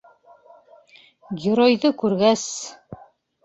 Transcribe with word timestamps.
Геройҙы 1.45 1.95
күргәс. 2.03 2.51